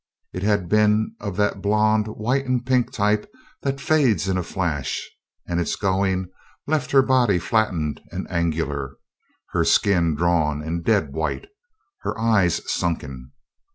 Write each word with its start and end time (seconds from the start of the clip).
It 0.33 0.41
had 0.41 0.67
been 0.67 1.15
of 1.19 1.35
that 1.37 1.61
blonde 1.61 2.07
white 2.07 2.43
and 2.47 2.65
pink 2.65 2.91
type 2.91 3.31
that 3.61 3.79
fades 3.79 4.27
in 4.27 4.35
a 4.35 4.41
flash, 4.41 5.07
and 5.47 5.59
its 5.59 5.75
going 5.75 6.31
left 6.65 6.89
her 6.89 7.03
body 7.03 7.37
flattened 7.37 8.01
and 8.11 8.25
angular, 8.27 8.95
her 9.51 9.63
skin 9.63 10.15
drawn 10.15 10.63
and 10.63 10.83
dead 10.83 11.13
white, 11.13 11.49
her 11.99 12.17
eyes 12.19 12.61
sunken. 12.65 13.31